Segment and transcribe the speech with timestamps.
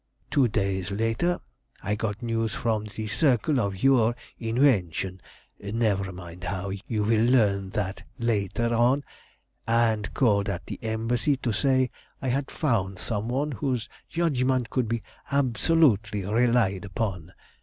[0.31, 1.39] Two days later
[1.83, 5.21] I got news from the Circle of your invention
[5.61, 9.03] never mind how; you will learn that later on
[9.67, 14.87] and called at the Embassy to say I had found some one whose judgment could
[14.87, 17.33] be absolutely relied upon.